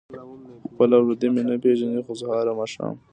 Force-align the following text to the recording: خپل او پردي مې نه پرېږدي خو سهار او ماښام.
خپل 0.71 0.89
او 0.95 1.01
پردي 1.07 1.27
مې 1.33 1.41
نه 1.49 1.55
پرېږدي 1.63 2.01
خو 2.05 2.13
سهار 2.21 2.45
او 2.49 2.55
ماښام. 2.59 2.95